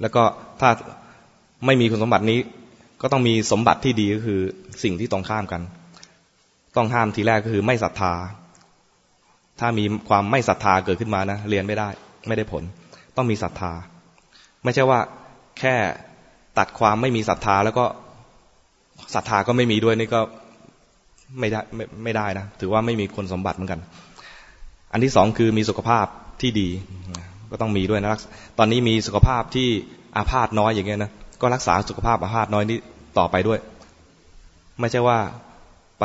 [0.00, 0.22] แล้วก็
[0.60, 0.70] ถ้า
[1.66, 2.38] ไม่มีคุณสมบัตินี้
[3.02, 4.40] ก็ต้องมีสมบัติที่ดีก็คือ
[4.82, 5.62] สิ่งที่ตรงข้ามกัน
[6.76, 8.14] ต้องห้ามทีแรกก็คือไม่ศรัทธา
[9.60, 11.88] ถ้ามีความไม่ศรัทธาเกิดขึ้นมานะเรียนไม่ได้
[12.28, 12.62] ไม่ได้ผล
[13.16, 13.72] ต้องมีศรัทธา
[14.64, 15.00] ไม่ใช่ว่า
[15.58, 15.74] แค่
[16.58, 17.86] ตัดความไม่มีศรัทธา แล้วก็
[19.14, 20.20] ศรัทธาก็ไม่มีด้วยนี่ก็
[21.38, 23.80] ไม่ได้ไม่ไม่ได้นะถือว่าไม่มีคนสมบัติเหมือนกัน
[24.92, 26.06] อันที่สองคือมีสุขภาพ
[26.40, 26.68] ที่ดี
[27.50, 28.14] ก็ต้องมีด้วยนะ
[28.58, 29.68] ตอนนี้มีสุขภาพที่
[30.16, 31.10] อาพาธน้อยอย่างเงี้ยนะ
[31.40, 32.78] ก็รักษาสุขภาพอาพาธน้อยนี้
[33.18, 33.58] ต่อไปด้วย
[34.80, 35.18] ไม่ใช่ว่า
[36.00, 36.04] ไป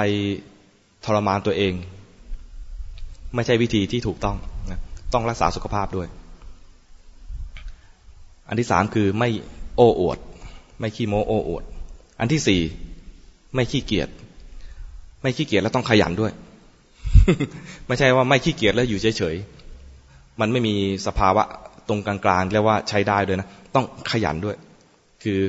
[1.05, 1.73] ทรมานตัวเอง
[3.35, 4.37] ไม่ใช่วิธีที่ถูกต้อง
[4.71, 4.79] นะ
[5.13, 6.07] ต้องรักษาสุขภาพด้วย
[8.47, 9.29] อันที่สามคือไม่
[9.75, 10.17] โอ้อวด
[10.79, 11.63] ไม่ขี้โม้โอ้อวด
[12.19, 12.61] อันที่สี่
[13.53, 14.09] ไม่ขี้เกียจ
[15.21, 16.31] ไม่ขี้เกียจแล้วต้องขยันด้วย
[17.87, 19.64] ไม่ใช่ว่าไม่ขี้เกียจแล้วอยู่เฉยๆ
[20.39, 20.75] มันไม่มี
[21.07, 21.43] สภาวะ
[21.87, 24.57] ตรงกลางๆเรียกว่าใช้ได้ด้วยนะ ต้องขยันด้วย
[25.23, 25.39] คือ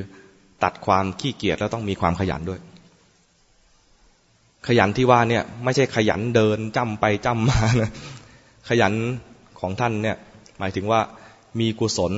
[0.63, 2.59] ตัดความขี้เกียจแล้วต้องมีความขยันด้วย
[4.67, 7.91] ขยันที่ว่าเนี่ย ไม่ใช่ขยันเดินจ้ำไปจ้ำมานะ
[8.69, 8.93] ขยัน
[9.59, 10.17] ของท่านเนี่ย
[10.59, 10.99] หมายถึงว่า
[11.59, 12.11] มีกุศล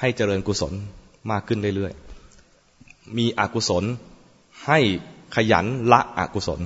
[0.00, 0.72] ให้เจริญกุศล
[1.30, 3.84] มากขึ้นเรื่อยๆ มีอกุศล
[4.66, 4.78] ให้
[5.36, 6.60] ขยันละอกุศล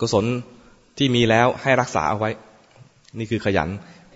[0.00, 0.24] กุศล
[0.98, 2.30] ที่มีแล้วให้รักษาเอาไว้
[3.18, 3.68] นี่คือขยัน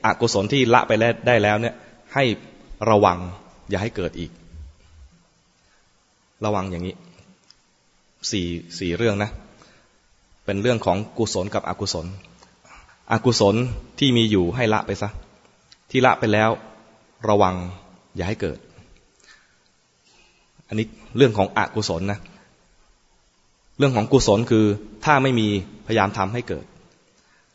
[0.05, 0.92] อกุศลที่ละไป
[1.27, 1.75] ได้แล้วเนี่ย
[2.14, 2.25] ให้
[2.91, 3.19] ระวัง
[3.70, 4.31] อย่าให้เกิดอีก
[6.44, 6.94] ระวังอย่างนี้
[8.31, 8.47] สี่
[8.78, 9.31] สี่เรื่องนะ
[10.44, 12.06] เป็นเรื่องของกุศลกับอกุศล
[13.12, 13.55] อกุศล
[13.98, 15.09] ที่มีอยู่ให้ละไปซะ
[15.91, 16.50] ที่ละไปแล้ว
[17.28, 17.56] ระวัง
[18.16, 18.59] อย่าให้เกิด
[20.69, 22.19] อันนี้เรื่องของอกุศลนะ
[23.78, 24.66] เรื่องของกุศลคือ
[25.05, 25.48] ถ้าไม่มี
[25.87, 26.64] พยายามทำให้เกิด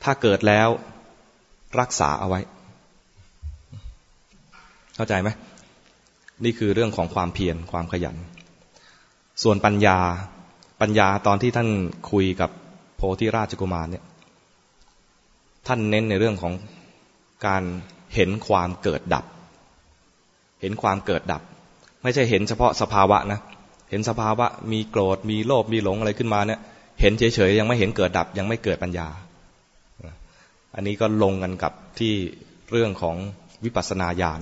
[0.04, 0.67] ถ้าเกิดแล้ว
[1.80, 2.40] รักษาเอาไว้
[4.96, 5.30] เข้าใจไหม
[6.44, 8.16] นี่คือเรื่องของความเพียรความขยัน
[9.44, 9.98] ส่วนปัญญา
[10.82, 11.70] ปัญญาตอนที่ท่าน
[12.12, 12.52] คุยกับ
[12.95, 14.04] โพธิราชกุมารเนี่ย
[15.67, 16.54] ท่านเน้นในเรื่องของ
[17.48, 17.64] การ
[18.16, 19.26] เห็นความเกิดดับ
[20.61, 21.42] เห็นความเกิดดับ
[22.04, 23.39] ไม่ใช่เห็นเฉพาะสภาวะนะ
[23.89, 26.60] เห็นสภาวะมีโกรธมีโลภมีหลงอะไรขึ้นมาเนี่ย
[27.02, 29.08] เห็นเฉยๆยังไม่เห็นเกิดดับ ยังไม่เกิดปัญญา
[30.77, 32.14] อันนี้ก็ลงกันกับที่
[32.71, 33.15] เรื่องของ
[33.65, 34.42] วิปัสสนาญาณ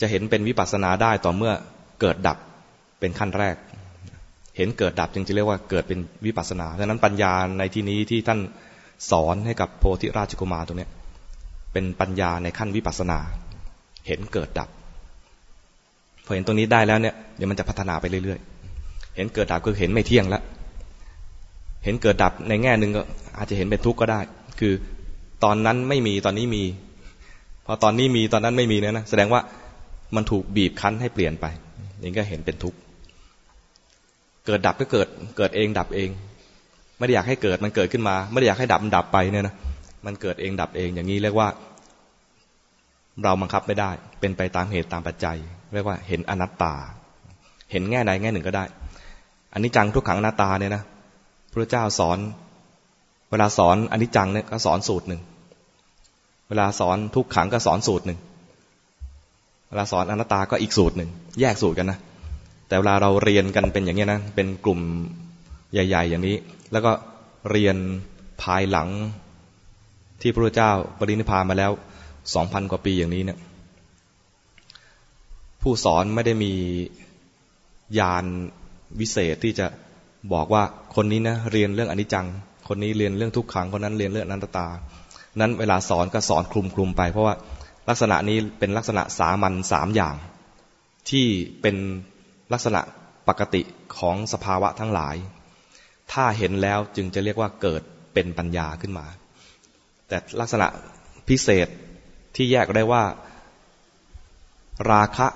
[0.00, 1.52] จะเห็นเป็นวิปัสสนาได้ต่อเมื่อ
[2.00, 2.38] เกิดดับ
[3.00, 3.56] เป็นขั้นแรก
[4.56, 8.40] เห็นเกิดดับจึงจะเรียกว่าเกิดเป็นวิปัสสนาดังนั้นปัญญาในที่นี้ที่ท่าน
[9.10, 10.88] สอนให้กับโพธิราชกุมารตรงนี้
[11.72, 13.18] เป็นปัญญาในขั้นวิปัสสนา
[14.06, 14.68] เห็นเกิดดับ
[16.24, 20.42] พอเห็นตรงนี้ได้แล้วเนี่ยเดี๋ยวมันจะพัฒนาไปเรื่อยๆ เห็นเกิดดับคือเห็นไม่เที่ยงแล้ว
[21.84, 23.02] เห็นเกิดดับในแง่หนึ่งก็
[23.36, 24.20] อาจจะเห็นเป็นทุกข์ก็ได้
[24.60, 24.72] คือ
[25.44, 26.64] ตอนนั้นไม่มีตอนนี้มี
[27.66, 29.40] พอตอนนี้มีตอนนั้นไม่มีเนี่ยนะแสดงว่า
[30.16, 31.46] มันถูกบีบคั้นให้เปลี่ยนไป
[32.00, 32.78] อย่างก็เห็นเป็นทุกข์
[34.46, 36.10] เกิดดับก็เกิด เกิดเองดับเอง
[36.98, 39.54] ไม่ได้อยากให้เกิดมันเกิดขึ้นมา ไม่ได้อยากให้ดับมันดับไปเนี่ยนะ
[40.06, 41.48] มันเกิดเองดับเองอย่างนี้เรียกว่า
[43.22, 43.90] เราบังคับไม่ได้
[44.20, 45.36] เป็นไปตามเหตุตามปัจจัย
[45.74, 46.74] เรียกว่าเห็นอนัตตา
[47.72, 48.64] เห็นแง่ใดแง่หนึ่งก็ได้
[49.52, 50.82] อันนี้จังทุกขังอนัตตาเนี่ยนะ
[51.52, 52.18] พระเจ้าสอน
[53.30, 55.20] เวลาสอนอันนี้จังเนี่ยก็สอนสูตรหนึ่ง
[56.48, 58.18] เวลาสอนทุกขังก็สอนสูตรหนึ่ง
[59.68, 61.10] เวลาสอนอนัตตาก็อีกสูตรหนึ่ง
[61.40, 61.98] แยกสูตรกันนะ
[62.68, 64.80] แต่เวลาเราเรียนกันเป็นอย่างนี้นะ เป็นกลุ่ม
[65.72, 66.36] ใหญ่ ๆ อย่างนี้
[66.72, 66.92] แล้วก็
[67.50, 67.76] เรียน
[68.42, 68.88] ภายหลัง
[70.20, 71.70] ที่พระเจ้าปรินิพพานมาแล้ว
[72.34, 73.38] สองพันกว่าปีอย่างนี้เนี่ย
[75.62, 76.52] ผู้สอนไม่ได้มี
[77.98, 78.24] ยาน
[79.00, 79.66] วิเศษที่จะ
[80.32, 80.62] บอกว่า
[80.96, 82.26] คนนี้นะเรียนเรื่องอนิจจัง
[82.68, 84.68] คนนี้เรียนเรื่องทุกขัง คนนั้นเรียนเรื่องอนัตตา
[85.40, 87.34] นั้นเวลาสอนก็สอนคลุมคลุมไป เพราะว่า
[87.88, 90.14] ลักษณะนี้เป็นลักษณะสามัญสามอย่าง
[91.10, 91.26] ที่
[91.62, 91.76] เป็น
[92.52, 92.80] ลักษณะ
[93.28, 93.62] ปกติ
[93.98, 95.16] ของสภาวะทั้งหลาย
[96.12, 97.82] ถ้าเห็นแล้วจึงจะเรียกว่าเกิด
[98.14, 99.06] เป็นปัญญาขึ้นมา
[100.08, 100.66] แต่ลักษณะ
[101.28, 101.68] พิเศษ
[102.36, 103.04] ที่แยกได้ว่า
[104.92, 105.26] ราคะ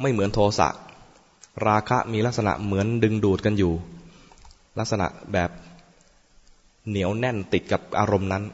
[0.00, 0.68] ไม่เหมือนโทสะ
[1.68, 3.72] ราคะมีลักษณะเหมือนดึงดูดกันอยู่
[4.78, 5.50] ลักษณะแบบ
[6.88, 8.44] เหนียวแน่นติดกับอารมณ์นั้น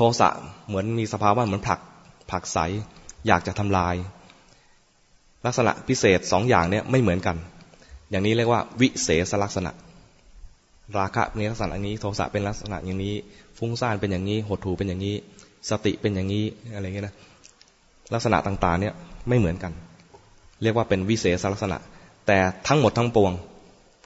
[0.00, 0.30] โทสะ
[0.68, 1.80] เหมือนมีสภาวะเหมือนผลัก
[2.30, 2.58] ผลักใส
[3.26, 3.94] อยากจะทำลาย
[5.46, 7.36] ลักษณะพิเศษสองอย่างเนี่ยไม่เหมือนกัน
[8.10, 9.72] อย่างนี้เรียกว่า วิเศษลักษณะ
[10.98, 13.14] ราคะเป็นลักษณะอย่างนี้ โทสะเป็นลักษณะอย่างนี้
[13.58, 15.14] ฟุ้งซ่านเป็นอย่างนี้ หดหูเป็นอย่างนี้
[15.70, 16.44] สติเป็นอย่างนี้
[16.74, 17.14] อะไรเงี้ยนะ
[18.14, 18.94] ลักษณะต่างๆเนี่ย
[19.28, 19.72] ไม่เหมือนกัน
[20.62, 21.78] เรียกว่าเป็นวิเศษลักษณะ
[22.26, 23.32] แต่ทั้งหมดทั้งปวง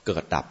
[0.06, 0.44] เกิดดับ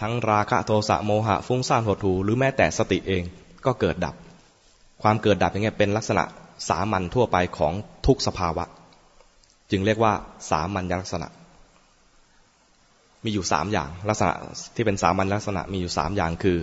[0.00, 3.22] ทั้งราคะโทสะโมหะฟุ้งซ่านหดหูหรือแม้แต่สติเอง
[3.66, 4.14] ก็เกิดดับ
[5.02, 6.24] ความเกิดดับอย่างเงี้ยเป็นลักษณะ
[6.68, 7.72] สามัญทั่วไปของ
[8.06, 8.64] ทุกสภาวะ
[9.70, 10.12] จึงเรียกว่า
[10.50, 11.28] สามัญลักษณะ
[13.24, 14.34] มีอยู่สามอย่างลักษณะ
[14.74, 16.58] ที่เป็นสามัญลักษณะมีอยู่สามอย่างคือ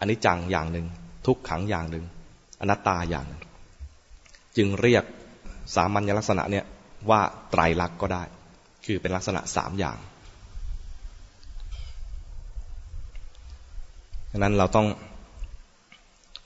[0.00, 0.86] อนิจจังอย่างหนึ่ง
[1.26, 2.04] ทุกขังอย่างหนึ่ง
[2.60, 3.42] อนัตตาอย่างหนึ่ง
[4.56, 5.04] จึงเรียก
[5.74, 6.64] สามัญลักษณะเนี่ย
[7.10, 7.20] ว่า
[7.50, 8.22] ไตรลักษณ์ก็ได้
[8.86, 14.86] คือเป็นลักษณะสามอย่างะนั้นเราต้อง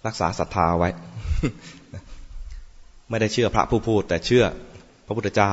[0.07, 0.89] รักษาศรัทธาไว้
[3.11, 4.45] ไม่ได้เชื่อพระผู้พูด แต่เชื่อ
[5.07, 5.53] พระพุทธเจ้า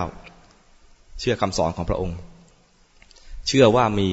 [1.20, 2.18] เชื่อคำสอนของพระองค์
[3.48, 4.10] เชื่อว่ามี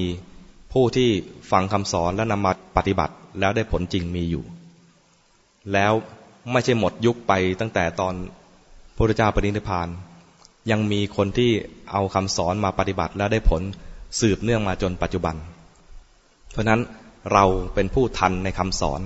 [0.73, 1.11] ผู้ที่
[1.51, 4.45] ฟังคำสอนและนำมาปฏิบัติแล้วได้ผลจริงมีอยู่
[5.73, 5.93] แล้ว
[6.53, 8.15] ไม่ใช่หมดยุคไปตั้งแต่ตอน
[8.95, 9.89] พระพุทธเจ้าปรินิพาน
[10.71, 11.51] ยังมีคนที่
[11.93, 13.63] เอาคำสอนมาปฏิบัติแล้วได้ผล
[14.21, 15.35] สืบเนื่องมาจนปัจจุบัน
[16.53, 16.81] เพราะนั้น
[17.33, 17.45] เรา
[17.75, 19.01] เป็นผู้ทันในคำสอน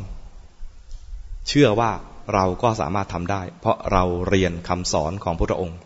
[1.49, 1.91] เชื่อว่า
[2.35, 5.79] เราก็สามารถทำได้ เพราะเราเรียนคำสอนของพระองค์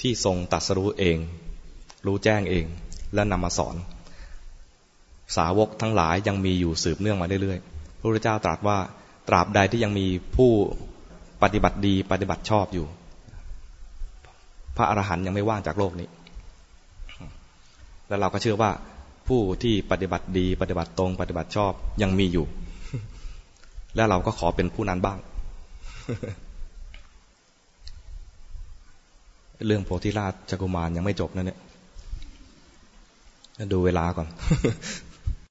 [0.00, 1.18] ที่ทรงตัดสรู้เอง
[2.06, 2.66] รู้แจ้งเอง
[3.14, 3.76] และนำมาสอน
[5.36, 8.78] สาวกทั้งหลายยังมีอยู่สืบเนื่องมาเรื่อยๆ พระพุทธเจ้าตรัสว่า
[9.28, 10.06] ตราบใดที่ยังมี
[10.36, 10.50] ผู้
[11.42, 12.86] ปฏิบัติดีปฏิบัติชอบอยู่
[14.76, 16.08] พระอรหันต์ยังไม่ว่างจากโลกนี้
[18.08, 18.70] แล้วเราก็เชื่อว่า
[19.28, 22.46] ผู้ที่ปฏิบัติดี ปฏิบัติตรง ปฏิบัติชอบยังมีอยู่
[23.96, 25.18] และเราก็ขอเป็นผู้นั้นบ้าง
[29.66, 31.58] เรื่องโพธิราชจักุมารยังไม่จบนะเนี่ย
[33.72, 34.26] ดูเวลาก่อน